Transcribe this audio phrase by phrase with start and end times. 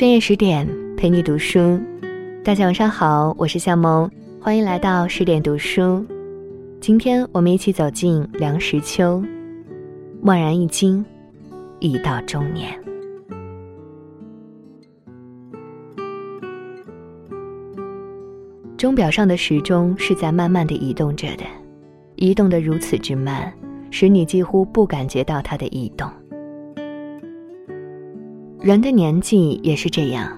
[0.00, 1.78] 深夜十点陪你读书，
[2.42, 6.02] 大家晚上好，我是夏萌，欢迎来到十点读书。
[6.80, 9.22] 今天我们一起走进梁实秋，
[10.22, 11.04] 蓦然一惊，
[11.80, 12.72] 已到中年。
[18.78, 21.44] 钟表上的时钟是在慢慢的移动着的，
[22.16, 23.52] 移动的如此之慢，
[23.90, 26.10] 使你几乎不感觉到它的移动。
[28.60, 30.36] 人的年纪也是这样，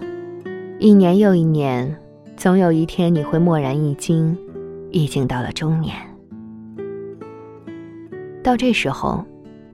[0.78, 2.00] 一年又一年，
[2.36, 4.38] 总有一天你会蓦然一惊，
[4.92, 5.96] 已经到了中年。
[8.40, 9.24] 到这时候，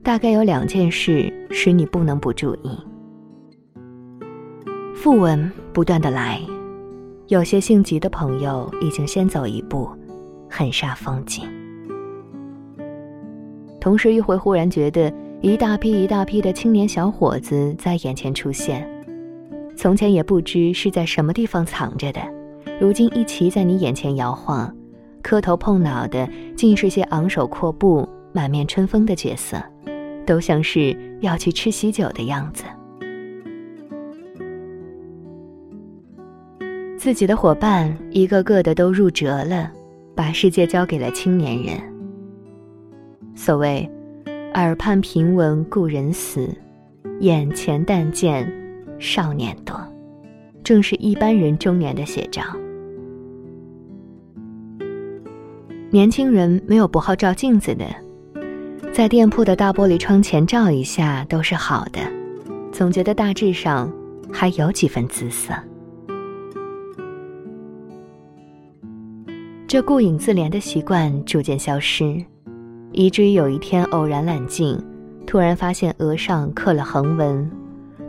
[0.01, 2.75] 大概有两件事使你不能不注意。
[4.95, 6.41] 讣文不断的来。
[7.27, 9.87] 有些性急的朋友已经先走一步，
[10.49, 11.47] 很煞风景。
[13.79, 18.85] 同时，又会忽然觉得一大批一大批的青年小伙子在眼前出现，
[19.77, 22.19] 从前也不知是在什么地方藏着的，
[22.77, 24.75] 如今一齐在你眼前摇晃，
[25.21, 29.63] 磕头碰脑的，尽是些昂首阔步、满面春风的角色，
[30.25, 32.65] 都像是要去吃喜酒的样子。
[36.97, 39.71] 自己的伙伴一个个的都入辙了，
[40.13, 41.77] 把世界交给了青年人。
[43.33, 43.89] 所谓
[44.55, 46.49] “耳畔平闻故人死，
[47.19, 48.51] 眼前但见
[48.97, 49.79] 少年多”，
[50.63, 52.41] 正是一般人中年的写照。
[55.91, 57.85] 年轻人没有不好照镜子的，
[58.91, 61.99] 在店铺的大玻璃窗前照一下都是好的，
[62.71, 63.91] 总觉得大致上
[64.31, 65.53] 还有几分姿色。
[69.67, 72.19] 这顾影自怜的习惯逐渐消失，
[72.99, 74.77] 以至于有一天偶然揽镜，
[75.25, 77.49] 突然发现额上刻了横纹，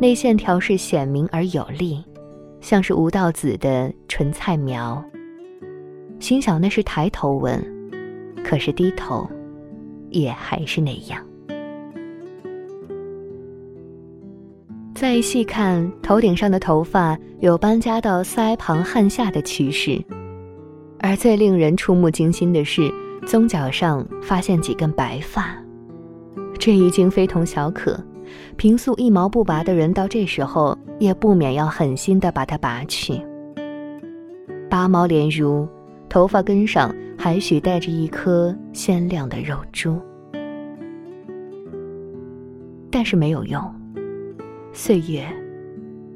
[0.00, 2.04] 那线条是显明而有力，
[2.60, 5.00] 像是吴道子的纯菜描。
[6.18, 7.64] 心想那是抬头纹，
[8.42, 9.30] 可是低头，
[10.08, 11.24] 也还是那样。
[14.92, 20.02] 再细看，头顶上的头发有搬家到腮旁汗下的趋势。
[20.98, 22.92] 而最令人触目惊心的是，
[23.26, 25.54] 鬃角上发现几根白发，
[26.58, 27.98] 这已经非同小可。
[28.56, 33.20] 平素一毛不拔的人，到这时候也不免要狠心的把它拔去。
[34.68, 35.68] 拔毛连如，
[36.08, 40.00] 头发根上还许带着一颗鲜亮的肉珠，
[42.90, 43.62] 但是没有用，
[44.72, 45.26] 岁月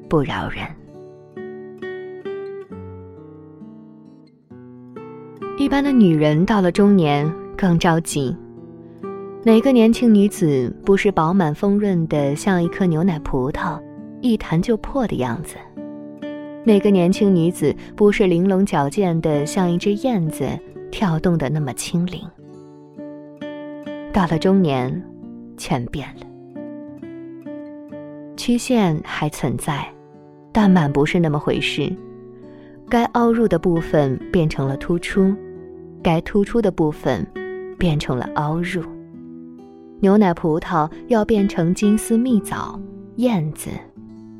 [0.09, 0.65] 不饶人。
[5.75, 8.37] 般的女人到了中年更着急。
[9.43, 13.83] 哪个年轻女子不是饱满丰润的像一颗牛奶葡萄，
[14.21, 15.57] 一弹就破的样子？
[16.63, 20.49] 哪个年轻女子不是玲珑矫健的像一只燕子，
[20.93, 22.21] 跳动的那么轻灵？
[24.13, 25.03] 到了中年，
[25.57, 26.27] 全变了。
[28.37, 29.85] 曲线还存在，
[30.53, 31.93] 但满不是那么回事。
[32.89, 35.35] 该凹入的部分变成了突出。
[36.05, 37.27] 该突出的部分
[37.79, 38.83] 变成了凹入，
[40.01, 42.79] 牛奶葡萄要变成金丝蜜枣，
[43.17, 43.71] 燕子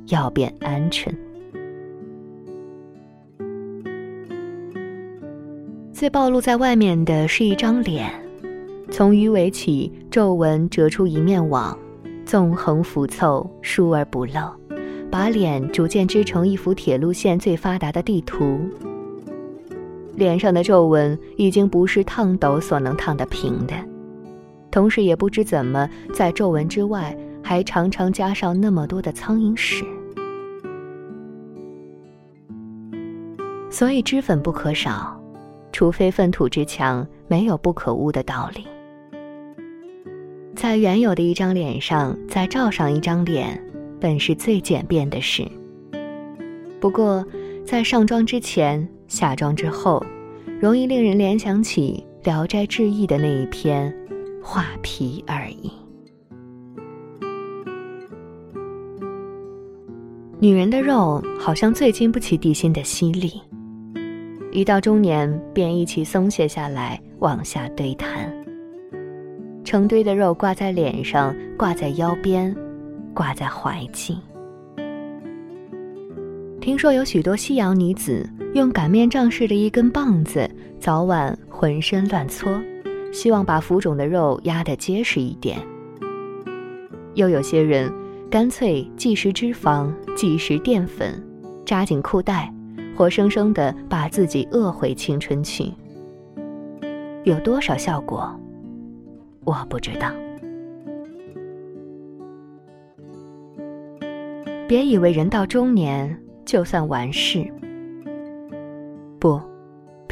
[0.09, 1.09] 要变鹌鹑。
[5.91, 8.11] 最暴露在外面的是一张脸，
[8.91, 11.77] 从鱼尾起，皱纹折出一面网，
[12.27, 14.53] 纵横浮凑，疏而不漏，
[15.11, 18.61] 把脸逐渐织成一幅铁路线最发达的地图。
[20.17, 23.75] 脸上的皱纹已经不是烫斗所能烫得平的，
[24.71, 29.85] 同时也不知怎么在皱纹之外还常常加上那么多的苍蝇屎，
[33.69, 35.21] 所以脂粉不可少，
[35.73, 38.65] 除非粪土之强，没有不可污的道理。
[40.55, 43.61] 在原有的一张脸上再罩上一张脸，
[44.01, 45.45] 本是最简便的事。
[46.81, 47.27] 不过，
[47.67, 48.89] 在上妆之前。
[49.15, 50.05] 下妆之后，
[50.61, 53.95] 容易令人联想起《聊斋志异》的那一篇
[54.43, 55.71] “画皮”而已。
[60.41, 63.41] 女人的肉好像最经不起地心的吸力，
[64.51, 68.29] 一到中年便一起松懈下来，往下堆摊。
[69.63, 72.53] 成堆的肉挂在脸上，挂在腰边，
[73.15, 74.19] 挂在怀际。
[76.61, 80.49] 听说有许多西洋女子用擀面杖似的一根棒子，
[80.79, 82.49] 早晚浑身乱搓，
[83.13, 85.59] 希望把浮肿的肉压得结实一点。
[87.15, 87.93] 又有些人
[88.31, 91.21] 干脆忌食脂肪，忌食淀粉，
[91.67, 92.49] 扎紧裤带，
[92.97, 95.73] 活生生的把自己饿回青春去。
[97.25, 98.33] 有多少效果，
[99.43, 100.13] 我不知道。
[104.69, 107.45] 别以为人到中年就算完事。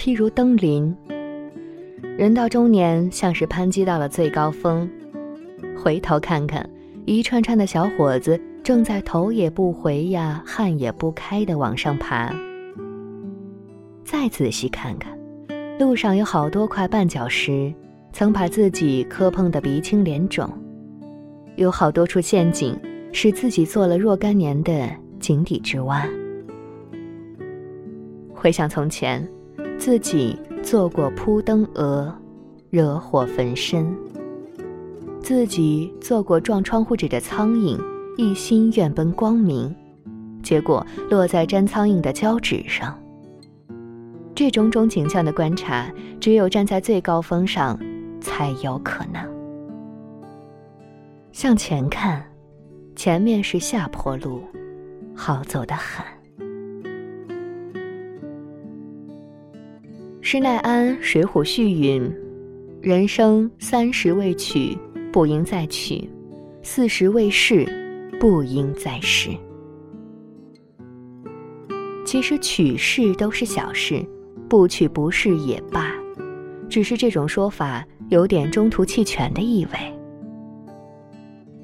[0.03, 0.93] 譬如登临，
[2.19, 4.91] 人到中年像是攀击到了最高峰，
[5.77, 6.69] 回头看看，
[7.05, 12.35] 一串串的小伙子正在头也不回呀，汗也不开的往上爬。
[14.05, 15.17] 再仔细看看，
[15.79, 17.73] 路上有好多块绊脚石，
[18.13, 20.53] 曾把自己磕碰得鼻青脸肿，
[21.55, 22.77] 有好多处陷阱。
[23.15, 24.89] 使自己做了若干年的
[25.21, 26.09] 井底之蛙。
[28.33, 29.29] 回想从前，
[29.85, 32.09] 自己做过扑灯蛾，
[32.71, 33.85] 惹火焚身；
[35.21, 37.77] 自己做过撞窗户纸的苍蝇，
[38.17, 39.75] 一心愿奔光明，
[40.41, 42.97] 结果落在粘苍蝇的胶纸上。
[44.37, 47.77] 这种种景象的观察，只有站在最高峰上，
[48.21, 49.21] 才有可能。
[51.33, 52.25] 向前看。
[52.95, 54.43] 前面是下坡路，
[55.13, 56.07] 好走的很。
[60.25, 62.09] 施耐庵《水浒序》云
[62.81, 64.79] ：“人生三十未娶，
[65.13, 66.09] 不应再娶；
[66.63, 67.67] 四十未逝，
[68.21, 69.31] 不应再试。”
[72.07, 74.01] 其实娶事都是小事，
[74.49, 75.93] 不娶不是也罢，
[76.69, 79.73] 只是这种说法有点中途弃权的意味。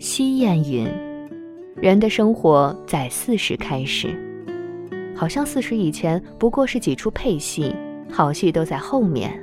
[0.01, 0.89] 西谚云。
[1.81, 4.09] 人的生活在四十开始，
[5.15, 7.73] 好像四十以前不过是几出配戏，
[8.11, 9.39] 好戏都在后面。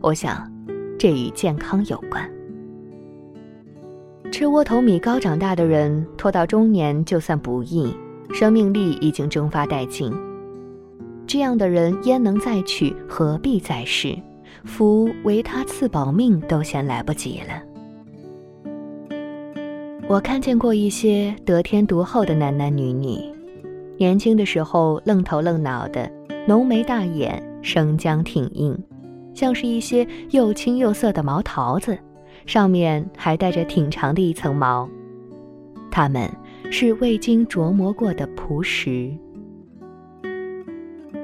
[0.00, 0.50] 我想，
[0.98, 2.28] 这与健康有关。
[4.30, 7.94] 吃窝头米糕长大的人，拖到中年就算不易，
[8.32, 10.12] 生命力已经蒸发殆尽。
[11.26, 12.94] 这样的人焉能再娶？
[13.08, 14.16] 何必再试？
[14.64, 17.62] 夫唯他赐保命，都嫌来不及了。
[20.08, 23.31] 我看见过一些得天独厚的男男女女，
[23.98, 26.10] 年轻的时候愣头愣脑的，
[26.46, 28.76] 浓眉大眼，生姜挺硬，
[29.34, 31.96] 像是一些又青又涩的毛桃子，
[32.46, 34.88] 上面还带着挺长的一层毛。
[35.90, 36.28] 他们
[36.70, 39.12] 是未经琢磨过的朴实。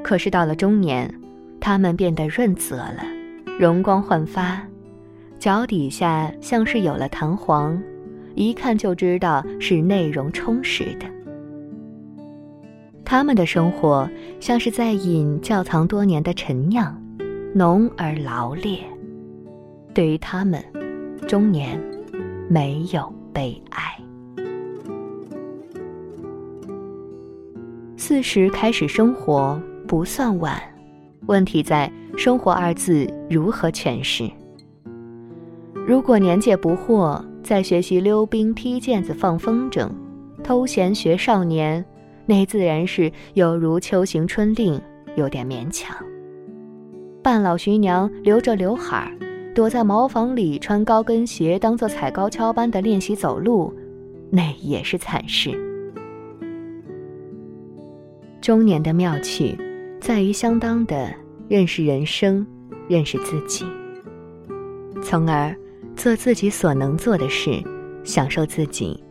[0.05, 1.13] 可是到了中年，
[1.61, 3.03] 他们变得润泽了，
[3.59, 4.63] 容光焕发，
[5.39, 7.81] 脚底下像是有了弹簧。
[8.35, 11.07] 一看就知道是内容充实的。
[13.11, 14.07] 他们的生活
[14.39, 16.95] 像是在饮窖藏多年的陈酿，
[17.55, 18.81] 浓而劳烈。
[19.95, 20.63] 对于他们，
[21.27, 21.83] 中年
[22.51, 23.83] 没有悲哀。
[27.97, 30.61] 四十开始生活不算晚，
[31.25, 34.31] 问题在“生活”二字如何诠释。
[35.87, 37.25] 如果年届不惑。
[37.43, 39.89] 在学习溜冰、踢毽子、放风筝，
[40.45, 41.83] 偷闲学少年，
[42.29, 44.79] 那自然是有如秋行春令，
[45.17, 45.97] 有点勉强。
[47.23, 49.11] 半老徐娘留着刘海儿，
[49.55, 53.75] 躲在茅房里穿高跟鞋，当做踩高跷般的练习走路，
[54.31, 55.51] 那也是惨事。
[58.43, 59.57] 中年的妙趣，
[59.99, 61.13] 在于相当的
[61.49, 62.47] 认识人生，
[62.89, 63.65] 认识自己，
[65.03, 65.53] 从而。
[65.97, 67.61] 做自己所能做的事，
[68.05, 69.03] 享受自己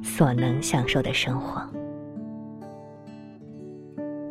[0.00, 1.60] 所能享受的生活。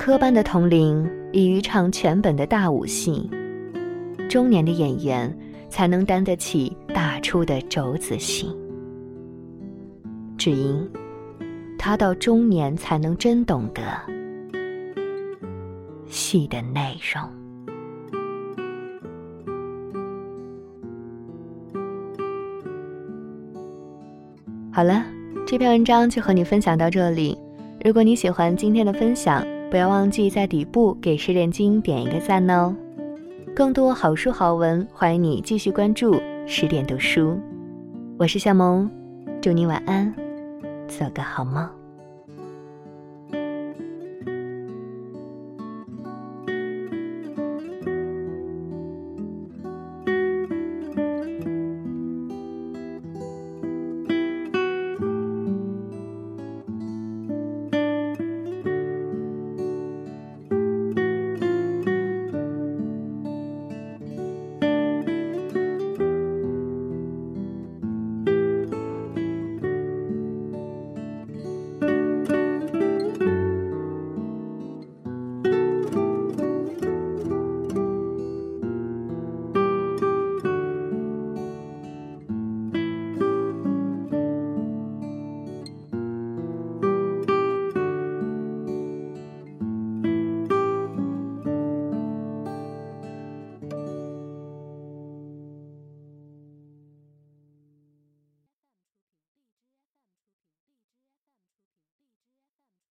[0.05, 3.27] 科班的童龄已于唱全本的大武戏，
[4.29, 5.35] 中年的演员
[5.67, 8.55] 才能担得起大出的肘子戏。
[10.37, 10.87] 只因
[11.75, 13.81] 他到中年才能真懂得
[16.05, 17.23] 戏的内容。
[24.71, 25.03] 好了，
[25.47, 27.35] 这篇文章就和你分享到这里。
[27.83, 32.75] 如果你喜欢今天的分享，不要忘记在底部给十点金点一个赞哦。
[33.55, 37.39] 更多好书好文，欢迎你继续关注十点读书。
[38.17, 38.89] 我是夏萌，
[39.41, 40.13] 祝你晚安，
[40.87, 41.67] 做个好梦。